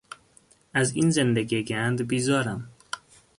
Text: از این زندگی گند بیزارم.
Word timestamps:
از 0.73 0.95
این 0.95 1.09
زندگی 1.09 1.63
گند 1.63 2.07
بیزارم. 2.07 2.71